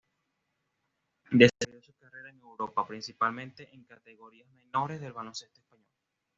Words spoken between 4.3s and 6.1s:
menores del baloncesto español.